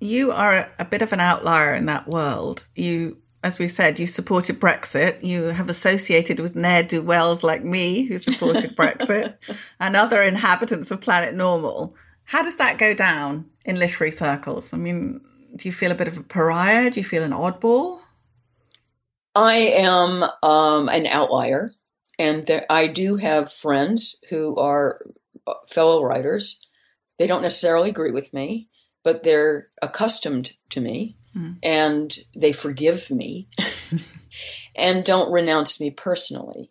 [0.00, 2.66] you are a, bit of an outlier in that world.
[2.74, 5.22] You, as we said, you supported Brexit.
[5.22, 9.36] You have associated with ne'er do wells like me, who supported Brexit,
[9.78, 11.94] and other inhabitants of Planet Normal.
[12.24, 14.72] How does that go down in literary circles?
[14.72, 15.20] I mean,
[15.56, 16.90] do you feel a bit of a pariah?
[16.90, 18.00] Do you feel an oddball?
[19.34, 21.72] I am um, an outlier,
[22.18, 25.00] and there, I do have friends who are
[25.68, 26.66] fellow writers.
[27.18, 28.68] They don't necessarily agree with me,
[29.04, 31.52] but they're accustomed to me Hmm.
[31.62, 33.48] and they forgive me
[34.76, 36.70] and don't renounce me personally.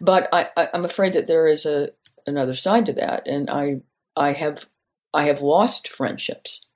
[0.00, 1.90] But I, I, I'm afraid that there is a
[2.26, 3.82] another side to that, and I
[4.16, 4.66] I have
[5.12, 6.66] I have lost friendships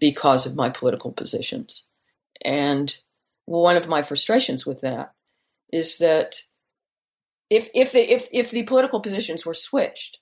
[0.00, 1.86] because of my political positions,
[2.44, 2.96] and
[3.46, 5.12] one of my frustrations with that
[5.72, 6.42] is that
[7.48, 10.18] if if the if if the political positions were switched,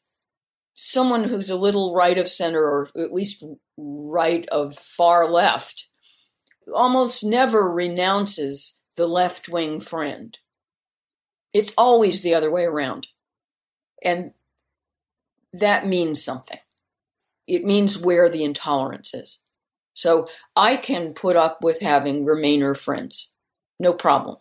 [0.81, 3.43] someone who's a little right of center or at least
[3.77, 5.89] right of far left
[6.73, 10.39] almost never renounces the left wing friend.
[11.53, 13.09] It's always the other way around.
[14.05, 14.31] And
[15.53, 16.61] that means something.
[17.49, 19.39] It means where the intolerance is.
[19.95, 23.31] So I can put up with having Remainer friends.
[23.81, 24.37] No problem.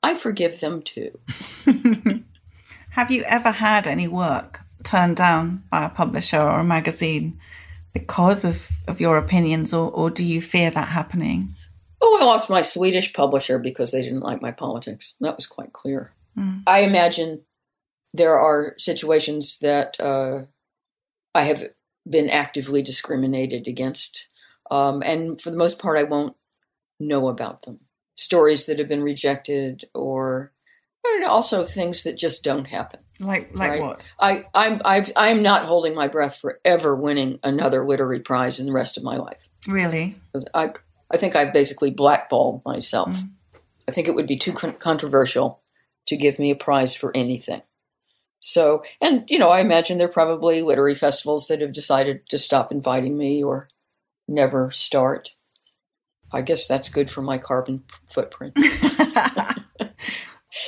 [0.00, 1.18] I forgive them too.
[2.90, 7.38] Have you ever had any work turned down by a publisher or a magazine
[7.92, 11.54] because of, of your opinions, or, or do you fear that happening?
[12.00, 15.14] Oh, I lost my Swedish publisher because they didn't like my politics.
[15.20, 16.12] That was quite clear.
[16.66, 17.42] I imagine
[18.14, 20.42] there are situations that uh,
[21.34, 21.64] I have
[22.08, 24.28] been actively discriminated against.
[24.70, 26.36] Um, and for the most part, I won't
[26.98, 27.80] know about them.
[28.16, 30.52] Stories that have been rejected, or
[31.26, 33.00] also things that just don't happen.
[33.20, 33.80] Like like Right.
[33.82, 34.06] what?
[34.18, 38.66] I, I'm I've, I'm not holding my breath for ever winning another literary prize in
[38.66, 39.38] the rest of my life.
[39.68, 40.16] Really?
[40.54, 40.72] I
[41.10, 43.10] I think I've basically blackballed myself.
[43.10, 43.30] Mm.
[43.88, 45.60] I think it would be too con- controversial
[46.06, 47.62] to give me a prize for anything.
[48.40, 52.38] So, and you know, I imagine there are probably literary festivals that have decided to
[52.38, 53.68] stop inviting me or
[54.26, 55.34] never start.
[56.32, 58.56] I guess that's good for my carbon footprint.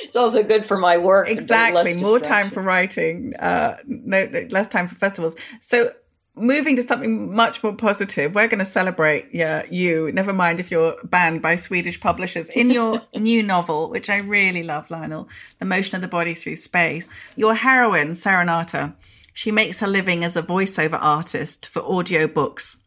[0.01, 1.29] it's also good for my work.
[1.29, 1.95] exactly.
[1.95, 5.35] more time for writing uh no, no less time for festivals.
[5.59, 5.91] So
[6.35, 10.11] moving to something much more positive we're going to celebrate yeah you.
[10.11, 12.49] Never mind if you're banned by swedish publishers.
[12.49, 16.55] In your new novel which i really love lionel the motion of the body through
[16.55, 18.95] space your heroine serenata
[19.33, 22.77] she makes her living as a voiceover artist for audiobooks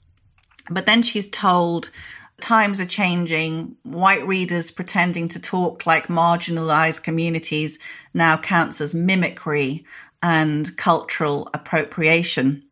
[0.70, 1.90] but then she's told
[2.40, 3.76] times are changing.
[3.82, 7.78] White readers pretending to talk like marginalized communities
[8.12, 9.84] now counts as mimicry
[10.22, 12.62] and cultural appropriation.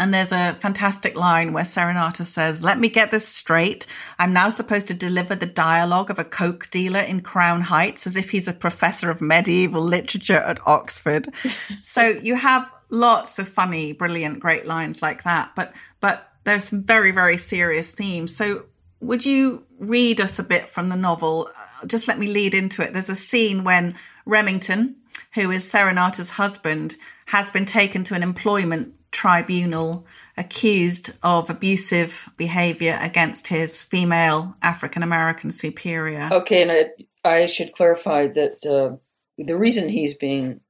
[0.00, 3.86] And there's a fantastic line where Serenata says, Let me get this straight.
[4.18, 8.14] I'm now supposed to deliver the dialogue of a coke dealer in Crown Heights as
[8.14, 11.28] if he's a professor of medieval literature at Oxford.
[11.82, 15.50] so you have lots of funny, brilliant, great lines like that.
[15.56, 18.34] But, but there's some very, very serious themes.
[18.34, 18.66] So
[19.00, 21.48] would you read us a bit from the novel?
[21.56, 22.92] Uh, Just let me lead into it.
[22.92, 23.94] There's a scene when
[24.26, 24.96] Remington,
[25.34, 30.06] who is Serenata's husband, has been taken to an employment tribunal
[30.36, 36.28] accused of abusive behavior against his female African American superior.
[36.30, 38.96] Okay, and I, I should clarify that uh,
[39.38, 40.60] the reason he's being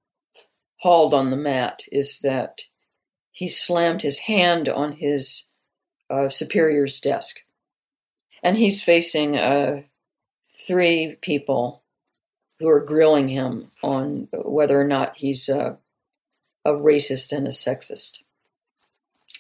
[0.77, 2.61] hauled on the mat is that
[3.33, 5.49] he slammed his hand on his
[6.11, 7.41] uh, superior's desk.
[8.43, 9.83] And he's facing uh,
[10.47, 11.83] three people
[12.59, 15.77] who are grilling him on whether or not he's uh,
[16.65, 18.19] a racist and a sexist.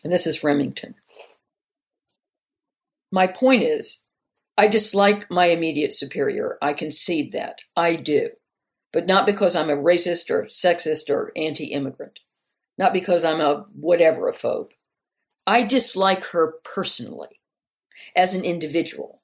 [0.04, 0.94] And this is Remington.
[3.11, 4.02] My point is,
[4.56, 6.58] I dislike my immediate superior.
[6.61, 7.61] I concede that.
[7.76, 8.30] I do.
[8.92, 12.20] But not because I'm a racist or sexist or anti immigrant.
[12.76, 14.70] Not because I'm a whatever a phobe.
[15.46, 17.38] I dislike her personally,
[18.14, 19.22] as an individual.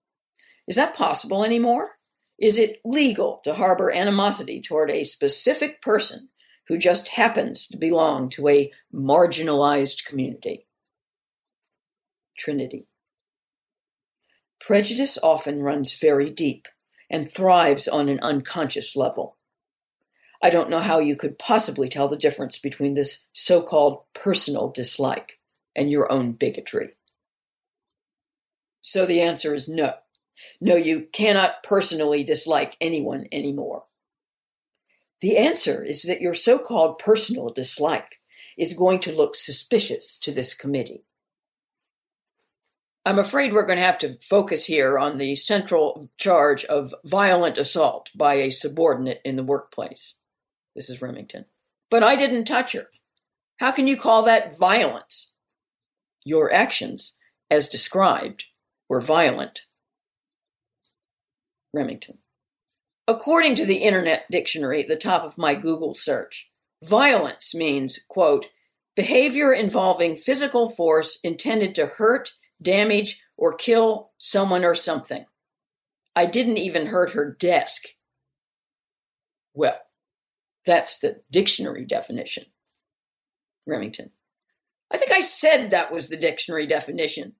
[0.66, 1.98] Is that possible anymore?
[2.38, 6.30] Is it legal to harbor animosity toward a specific person
[6.68, 10.66] who just happens to belong to a marginalized community?
[12.37, 12.87] Trinity.
[14.60, 16.66] Prejudice often runs very deep
[17.10, 19.37] and thrives on an unconscious level.
[20.42, 24.70] I don't know how you could possibly tell the difference between this so called personal
[24.70, 25.38] dislike
[25.76, 26.94] and your own bigotry.
[28.87, 29.94] So the answer is no.
[30.61, 33.85] No, you cannot personally dislike anyone anymore.
[35.23, 38.20] The answer is that your so called personal dislike
[38.59, 41.07] is going to look suspicious to this committee.
[43.07, 47.57] I'm afraid we're going to have to focus here on the central charge of violent
[47.57, 50.16] assault by a subordinate in the workplace.
[50.77, 51.47] This is Remington.
[51.90, 52.88] But I didn't touch her.
[53.61, 55.33] How can you call that violence?
[56.23, 57.14] Your actions,
[57.51, 58.44] as described,
[58.88, 59.62] were violent.
[61.73, 62.18] Remington.
[63.07, 66.51] According to the Internet Dictionary at the top of my Google search,
[66.83, 68.47] violence means, quote,
[68.97, 72.31] behavior involving physical force intended to hurt,
[72.62, 75.27] damage, or kill someone or something.
[76.16, 77.83] I didn't even hurt her desk.
[79.53, 79.81] Well,
[80.64, 82.44] that's the dictionary definition.
[83.66, 84.11] Remington.
[84.90, 87.35] I think I said that was the dictionary definition.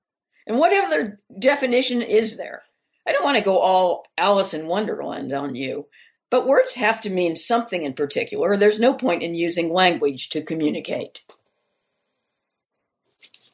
[0.47, 2.63] And what other definition is there?
[3.07, 5.87] I don't want to go all Alice in Wonderland on you,
[6.29, 8.57] but words have to mean something in particular.
[8.57, 11.23] There's no point in using language to communicate.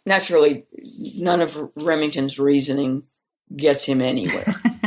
[0.06, 0.66] Naturally,
[1.18, 3.04] none of Remington's reasoning
[3.56, 4.56] gets him anywhere.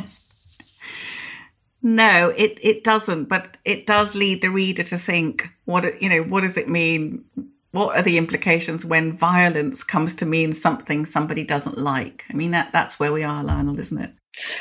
[1.86, 6.22] No, it, it doesn't, but it does lead the reader to think what you know,
[6.22, 7.26] what does it mean?
[7.74, 12.24] What are the implications when violence comes to mean something somebody doesn't like?
[12.30, 14.12] I mean that that's where we are, Lionel, isn't it?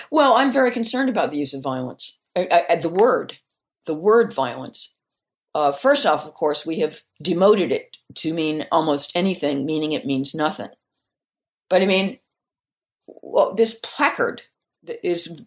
[0.10, 2.18] Well, I'm very concerned about the use of violence.
[2.36, 3.38] I, I, the word,
[3.86, 4.96] the word violence.
[5.54, 10.08] Uh, first off, of course, we have demoted it to mean almost anything, meaning it
[10.08, 10.70] means nothing.
[11.70, 12.18] But I mean,
[13.06, 14.42] well, this placard
[14.82, 15.40] that is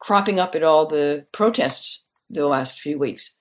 [0.00, 3.36] cropping up at all the protests the last few weeks.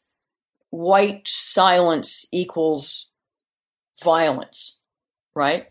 [0.70, 3.08] White silence equals
[4.04, 4.80] violence,
[5.36, 5.68] right?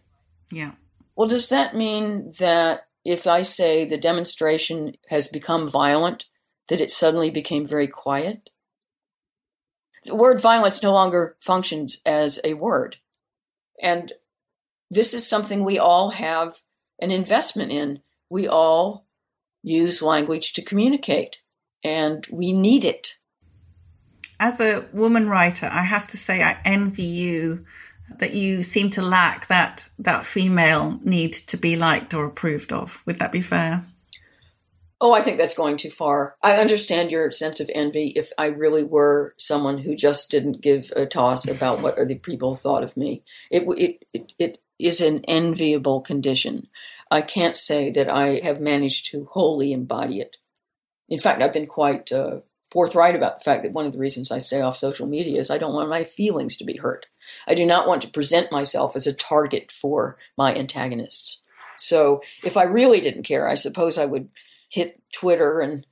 [0.53, 0.73] Yeah.
[1.17, 6.27] Well, does that mean that if I say the demonstration has become violent,
[6.69, 8.51] that it suddenly became very quiet?
[10.05, 12.97] The word violence no longer functions as a word.
[13.83, 14.13] And
[14.91, 16.61] this is something we all have
[17.01, 18.01] an investment in.
[18.29, 19.07] We all
[19.63, 21.39] use language to communicate,
[21.85, 23.17] and we need it.
[24.39, 27.67] As a woman writer, I have to say I envy you
[28.19, 33.03] that you seem to lack that that female need to be liked or approved of.
[33.07, 33.85] Would that be fair?
[35.03, 36.37] Oh, I think that's going too far.
[36.43, 40.93] I understand your sense of envy if I really were someone who just didn't give
[40.95, 43.23] a toss about what other people thought of me.
[43.51, 46.69] It, it, it, it is an enviable condition.
[47.11, 50.37] I can't say that I have managed to wholly embody it.
[51.09, 52.41] In fact, I've been quite uh,
[52.71, 55.51] forthright about the fact that one of the reasons I stay off social media is
[55.51, 57.07] I don't want my feelings to be hurt.
[57.47, 61.41] I do not want to present myself as a target for my antagonists.
[61.77, 64.29] So if I really didn't care, I suppose I would
[64.69, 65.87] hit Twitter and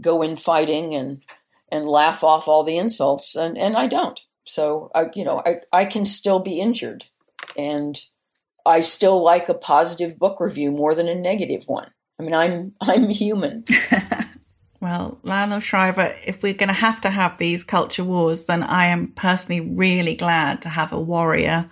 [0.00, 1.22] go in fighting and
[1.72, 4.20] and laugh off all the insults and, and I don't.
[4.44, 7.04] So I you know, I, I can still be injured
[7.56, 8.00] and
[8.66, 11.90] I still like a positive book review more than a negative one.
[12.18, 13.64] I mean I'm I'm human.
[14.80, 18.86] Well, Lionel Shriver, if we're going to have to have these culture wars, then I
[18.86, 21.68] am personally really glad to have a warrior,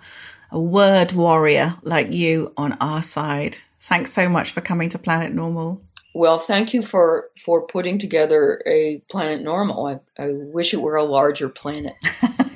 [0.51, 3.57] a word warrior like you on our side.
[3.79, 5.81] Thanks so much for coming to Planet Normal.
[6.13, 9.85] Well, thank you for for putting together a planet normal.
[9.85, 11.93] I, I wish it were a larger planet.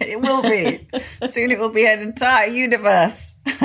[0.02, 0.88] it will be.
[1.28, 3.36] Soon it will be an entire universe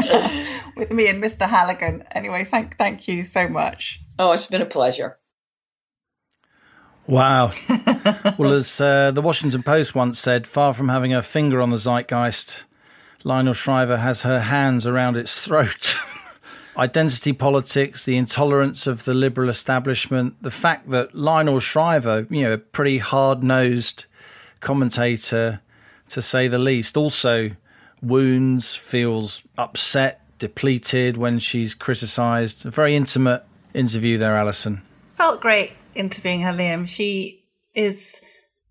[0.77, 1.49] with me and Mr.
[1.49, 2.05] Halligan.
[2.13, 4.01] Anyway, thank thank you so much.
[4.19, 5.19] Oh, it's been a pleasure.
[7.09, 7.53] Wow.
[8.39, 11.79] well, as uh, the Washington Post once said, far from having her finger on the
[11.79, 12.65] zeitgeist,
[13.25, 15.97] Lionel Shriver has her hands around its throat.
[16.77, 22.53] Identity politics, the intolerance of the liberal establishment, the fact that Lionel Shriver, you know,
[22.53, 24.05] a pretty hard nosed
[24.61, 25.63] commentator
[26.11, 27.53] to say the least, also
[28.03, 32.67] wounds, feels upset, depleted when she's criticised.
[32.67, 34.83] A very intimate interview there, Allison.
[35.07, 36.87] Felt great interviewing her, Liam.
[36.87, 38.21] She is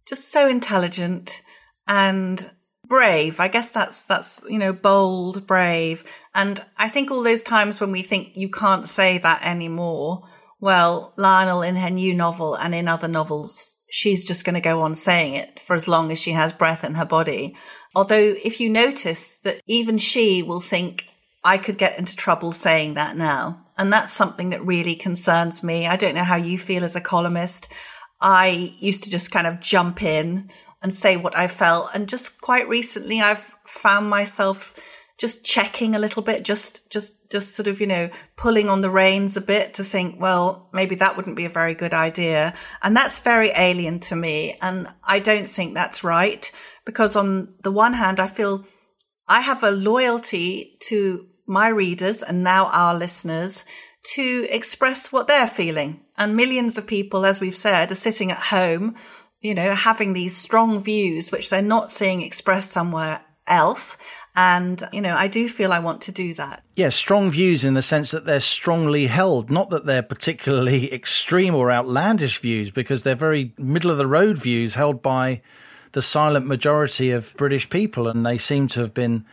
[0.08, 1.42] just so intelligent
[1.88, 2.50] and
[2.88, 3.40] brave.
[3.40, 6.04] I guess that's that's you know bold, brave,
[6.34, 10.28] and I think all those times when we think you can't say that anymore.
[10.60, 14.82] Well, Lionel in her new novel and in other novels, she's just going to go
[14.82, 17.56] on saying it for as long as she has breath in her body.
[17.96, 21.06] Although, if you notice that even she will think,
[21.44, 23.66] I could get into trouble saying that now.
[23.78, 25.88] And that's something that really concerns me.
[25.88, 27.72] I don't know how you feel as a columnist.
[28.20, 30.50] I used to just kind of jump in
[30.82, 31.90] and say what I felt.
[31.94, 34.76] And just quite recently, I've found myself
[35.18, 38.90] just checking a little bit, just, just, just sort of, you know, pulling on the
[38.90, 42.54] reins a bit to think, well, maybe that wouldn't be a very good idea.
[42.84, 44.58] And that's very alien to me.
[44.62, 46.52] And I don't think that's right
[46.86, 48.64] because on the one hand, I feel
[49.28, 53.66] I have a loyalty to my readers and now our listeners
[54.04, 56.02] to express what they're feeling.
[56.18, 58.96] And millions of people, as we've said, are sitting at home,
[59.42, 63.98] you know, having these strong views, which they're not seeing expressed somewhere else.
[64.36, 66.64] And, you know, I do feel I want to do that.
[66.76, 71.56] Yeah, strong views in the sense that they're strongly held, not that they're particularly extreme
[71.56, 75.42] or outlandish views, because they're very middle of the road views held by
[75.98, 78.08] the silent majority of British people.
[78.08, 79.26] And they seem to have been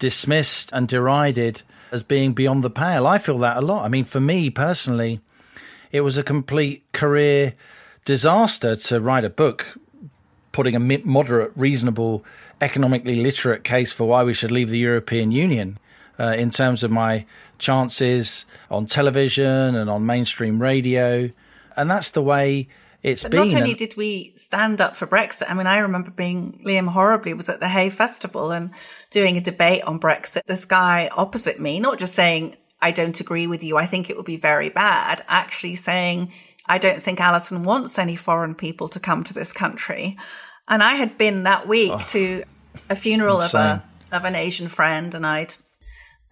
[0.00, 3.06] dismissed and derided as being beyond the pale.
[3.06, 3.84] I feel that a lot.
[3.84, 5.20] I mean, for me personally,
[5.92, 7.54] it was a complete career
[8.04, 9.78] disaster to write a book
[10.50, 12.24] putting a moderate, reasonable,
[12.60, 15.78] economically literate case for why we should leave the European Union
[16.18, 17.24] uh, in terms of my
[17.60, 21.30] chances on television and on mainstream radio.
[21.76, 22.66] And that's the way
[23.02, 23.48] it's but been.
[23.48, 27.34] Not only did we stand up for Brexit, I mean, I remember being Liam Horribly
[27.34, 28.70] was at the Hay Festival and
[29.10, 30.44] doing a debate on Brexit.
[30.46, 34.16] This guy opposite me, not just saying, I don't agree with you, I think it
[34.16, 36.32] would be very bad, actually saying,
[36.66, 40.16] I don't think Allison wants any foreign people to come to this country.
[40.68, 42.44] And I had been that week oh, to
[42.88, 43.60] a funeral insane.
[43.60, 45.54] of a of an Asian friend, and I'd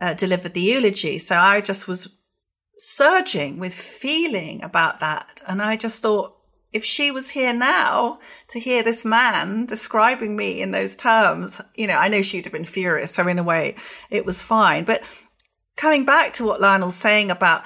[0.00, 1.18] uh, delivered the eulogy.
[1.18, 2.08] So I just was
[2.76, 6.37] surging with feeling about that, and I just thought,
[6.72, 11.86] if she was here now to hear this man describing me in those terms, you
[11.86, 13.12] know, I know she'd have been furious.
[13.12, 13.76] So in a way,
[14.10, 14.84] it was fine.
[14.84, 15.02] But
[15.76, 17.64] coming back to what Lionel's saying about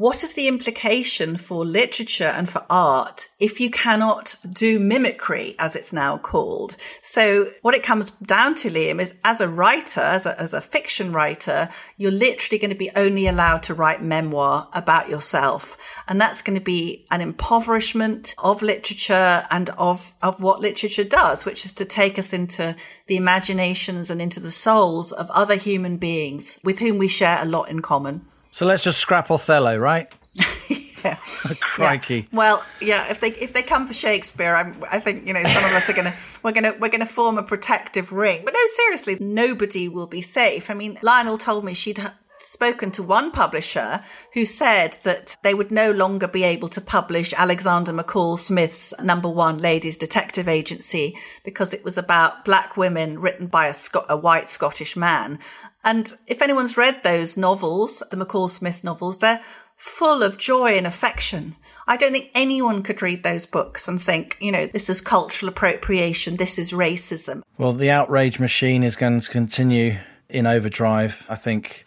[0.00, 5.76] what is the implication for literature and for art if you cannot do mimicry, as
[5.76, 6.76] it's now called?
[7.02, 10.60] So what it comes down to, Liam, is as a writer, as a, as a
[10.62, 11.68] fiction writer,
[11.98, 15.76] you're literally going to be only allowed to write memoir about yourself.
[16.08, 21.44] And that's going to be an impoverishment of literature and of, of what literature does,
[21.44, 22.74] which is to take us into
[23.06, 27.46] the imaginations and into the souls of other human beings with whom we share a
[27.46, 28.24] lot in common.
[28.50, 30.12] So let's just scrap Othello, right?
[31.04, 31.16] yeah.
[31.60, 32.16] Crikey.
[32.16, 32.24] Yeah.
[32.32, 33.10] Well, yeah.
[33.10, 35.88] If they if they come for Shakespeare, I'm, I think you know some of us
[35.88, 38.42] are gonna we're gonna we're gonna form a protective ring.
[38.44, 40.70] But no, seriously, nobody will be safe.
[40.70, 42.00] I mean, Lionel told me she'd
[42.40, 47.34] spoken to one publisher who said that they would no longer be able to publish
[47.34, 53.46] Alexander McCall Smith's number one ladies detective agency because it was about black women written
[53.46, 55.38] by a, Sc- a white Scottish man.
[55.84, 59.40] And if anyone's read those novels, the McCall Smith novels, they're
[59.76, 61.56] full of joy and affection.
[61.88, 65.48] I don't think anyone could read those books and think, you know, this is cultural
[65.48, 67.42] appropriation, this is racism.
[67.56, 69.96] Well, the outrage machine is going to continue
[70.28, 71.86] in overdrive, I think.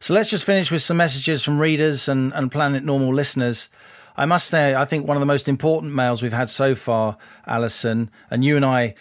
[0.00, 3.68] So let's just finish with some messages from readers and, and Planet Normal listeners.
[4.16, 7.16] I must say, I think one of the most important mails we've had so far,
[7.46, 8.96] Allison, and you and I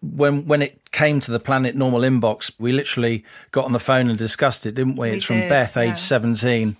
[0.00, 4.08] when when it came to the Planet Normal inbox, we literally got on the phone
[4.08, 5.10] and discussed it, didn't we?
[5.10, 5.76] we it's from Beth, yes.
[5.76, 6.76] age 17.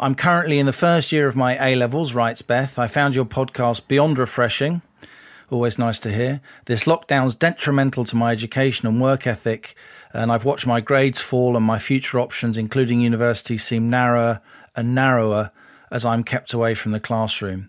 [0.00, 2.78] I'm currently in the first year of my A levels, writes Beth.
[2.78, 4.80] I found your podcast beyond refreshing.
[5.50, 6.40] Always nice to hear.
[6.64, 9.76] This lockdown's detrimental to my education and work ethic,
[10.14, 14.40] and I've watched my grades fall and my future options, including university, seem narrower
[14.74, 15.50] and narrower
[15.90, 17.68] as I'm kept away from the classroom.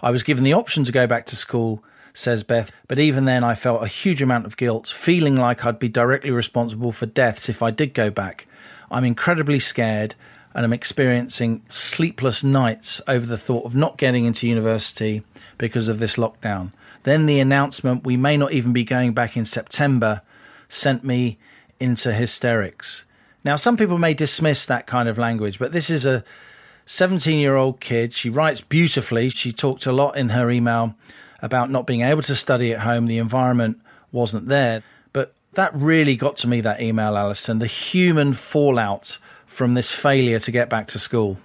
[0.00, 1.82] I was given the option to go back to school
[2.16, 2.72] says Beth.
[2.88, 6.30] But even then, I felt a huge amount of guilt, feeling like I'd be directly
[6.30, 8.46] responsible for deaths if I did go back.
[8.90, 10.14] I'm incredibly scared
[10.54, 15.22] and I'm experiencing sleepless nights over the thought of not getting into university
[15.58, 16.72] because of this lockdown.
[17.02, 20.22] Then the announcement we may not even be going back in September
[20.68, 21.38] sent me
[21.78, 23.04] into hysterics.
[23.44, 26.24] Now, some people may dismiss that kind of language, but this is a
[26.86, 28.14] 17 year old kid.
[28.14, 29.28] She writes beautifully.
[29.28, 30.94] She talked a lot in her email
[31.40, 33.06] about not being able to study at home.
[33.06, 33.80] The environment
[34.12, 34.82] wasn't there.
[35.12, 40.38] But that really got to me, that email, Allison, the human fallout from this failure
[40.40, 41.38] to get back to school.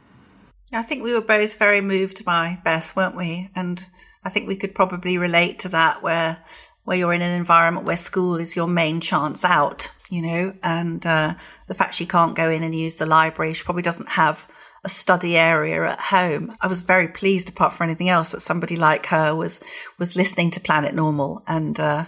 [0.74, 3.50] I think we were both very moved by Beth, weren't we?
[3.56, 3.86] And
[4.24, 6.38] I think we could probably relate to that where
[6.84, 11.06] where you're in an environment where school is your main chance out, you know, and
[11.06, 11.36] uh,
[11.68, 14.48] the fact she can't go in and use the library, she probably doesn't have
[14.84, 16.52] a study area at home.
[16.62, 19.62] I was very pleased, apart from anything else, that somebody like her was
[20.00, 22.06] was listening to Planet Normal, and uh,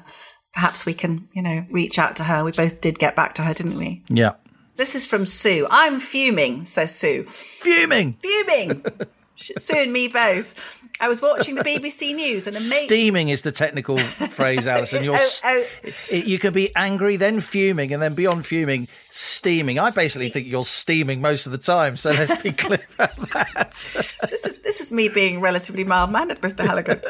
[0.54, 2.44] perhaps we can, you know, reach out to her.
[2.44, 4.04] We both did get back to her, didn't we?
[4.10, 4.34] Yeah.
[4.76, 5.68] This is from Sue.
[5.70, 7.24] I'm fuming, says Sue.
[7.26, 8.14] Fuming.
[8.14, 8.84] Fuming.
[9.36, 10.83] Sue and me both.
[11.00, 12.88] I was watching the BBC News and amazing.
[12.88, 15.04] Steaming is the technical phrase, Allison.
[15.04, 15.66] You're, oh, oh.
[16.12, 19.80] You can be angry, then fuming, and then beyond fuming, steaming.
[19.80, 23.16] I basically Ste- think you're steaming most of the time, so let's be clear about
[23.34, 23.72] that.
[24.30, 26.66] this, is, this is me being relatively mild mannered, Mr.
[26.66, 27.02] Halligan.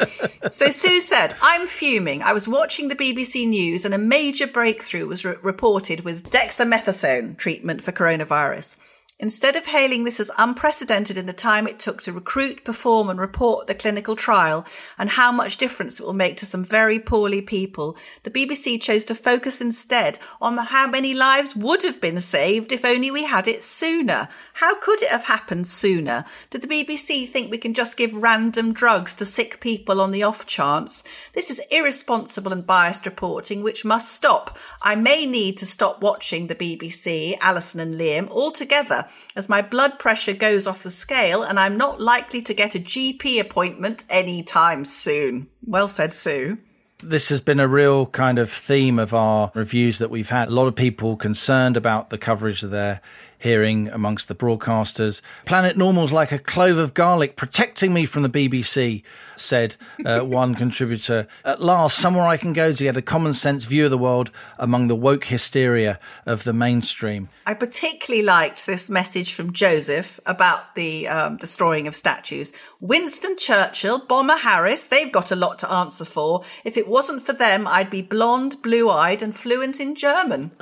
[0.49, 2.23] so Sue said, I'm fuming.
[2.23, 7.37] I was watching the BBC News and a major breakthrough was re- reported with dexamethasone
[7.37, 8.77] treatment for coronavirus.
[9.23, 13.21] Instead of hailing this as unprecedented in the time it took to recruit, perform, and
[13.21, 14.65] report the clinical trial
[14.97, 19.05] and how much difference it will make to some very poorly people, the BBC chose
[19.05, 23.47] to focus instead on how many lives would have been saved if only we had
[23.47, 24.27] it sooner.
[24.55, 26.25] How could it have happened sooner?
[26.49, 30.23] Did the BBC think we can just give random drugs to sick people on the
[30.23, 31.01] off chance?
[31.31, 34.59] This is irresponsible and biased reporting, which must stop.
[34.81, 39.99] I may need to stop watching the BBC, Allison and Liam, altogether as my blood
[39.99, 44.85] pressure goes off the scale and I'm not likely to get a GP appointment anytime
[44.85, 45.47] soon.
[45.65, 46.57] Well said, Sue.
[47.03, 50.47] This has been a real kind of theme of our reviews that we've had.
[50.47, 53.01] A lot of people concerned about the coverage of their
[53.43, 55.19] hearing amongst the broadcasters.
[55.43, 59.03] Planet Normal's like a clove of garlic protecting me from the BBC,
[59.35, 59.75] said
[60.05, 61.27] uh, one contributor.
[61.43, 64.31] At last, somewhere I can go to get a common sense view of the world
[64.57, 67.27] among the woke hysteria of the mainstream.
[67.45, 72.53] I particularly liked this message from Joseph about the um, destroying of statues.
[72.79, 76.45] Winston Churchill, Bomber Harris, they've got a lot to answer for.
[76.63, 80.51] If it wasn't for them, I'd be blonde, blue eyed, and fluent in German.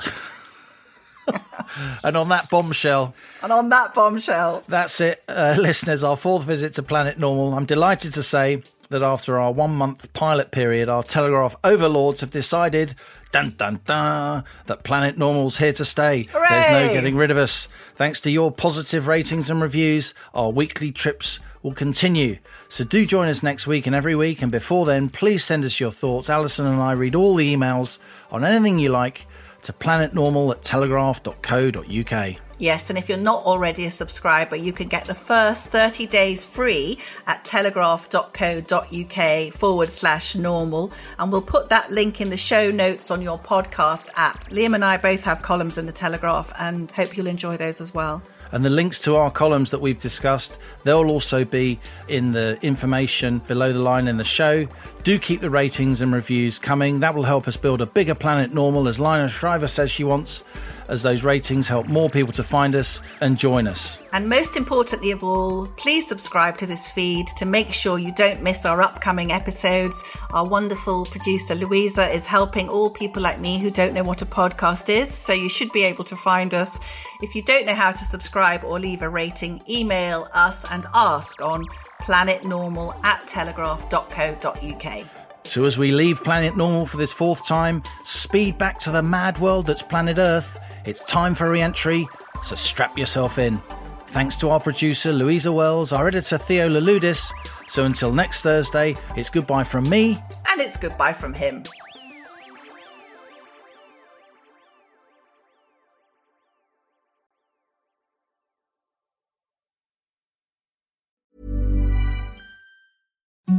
[2.04, 6.04] and on that bombshell, and on that bombshell, that's it, uh, listeners.
[6.04, 7.54] Our fourth visit to Planet Normal.
[7.54, 12.30] I'm delighted to say that after our one month pilot period, our Telegraph overlords have
[12.30, 12.94] decided.
[13.32, 14.44] Dun dun dun!
[14.66, 16.24] That Planet Normal's here to stay.
[16.30, 16.48] Hooray!
[16.50, 17.66] There's no getting rid of us.
[17.94, 22.38] Thanks to your positive ratings and reviews, our weekly trips will continue.
[22.68, 24.42] So do join us next week and every week.
[24.42, 26.28] And before then, please send us your thoughts.
[26.28, 27.98] Allison and I read all the emails
[28.30, 29.26] on anything you like
[29.62, 32.36] to planetnormal at telegraph.co.uk.
[32.58, 36.46] Yes, and if you're not already a subscriber, you can get the first 30 days
[36.46, 40.92] free at telegraph.co.uk forward slash normal.
[41.18, 44.48] And we'll put that link in the show notes on your podcast app.
[44.50, 47.92] Liam and I both have columns in the Telegraph and hope you'll enjoy those as
[47.92, 48.22] well.
[48.52, 53.38] And the links to our columns that we've discussed, they'll also be in the information
[53.48, 54.68] below the line in the show.
[55.02, 57.00] Do keep the ratings and reviews coming.
[57.00, 60.44] That will help us build a bigger planet normal, as Lionel Shriver says she wants,
[60.88, 63.98] as those ratings help more people to find us and join us.
[64.12, 68.42] And most importantly of all, please subscribe to this feed to make sure you don't
[68.42, 70.02] miss our upcoming episodes.
[70.30, 74.26] Our wonderful producer Louisa is helping all people like me who don't know what a
[74.26, 76.78] podcast is, so you should be able to find us.
[77.22, 81.40] If you don't know how to subscribe or leave a rating, email us and ask
[81.40, 81.64] on
[82.00, 85.06] planetnormal at telegraph.co.uk.
[85.44, 89.38] So, as we leave Planet Normal for this fourth time, speed back to the mad
[89.38, 90.58] world that's planet Earth.
[90.84, 92.06] It's time for re entry,
[92.42, 93.60] so strap yourself in.
[94.08, 97.32] Thanks to our producer Louisa Wells, our editor Theo Laludis.
[97.68, 100.22] So, until next Thursday, it's goodbye from me.
[100.48, 101.62] And it's goodbye from him.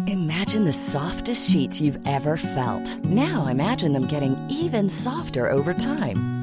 [0.08, 2.98] Imagine the softest sheets you've ever felt.
[3.06, 6.43] Now imagine them getting even softer over time.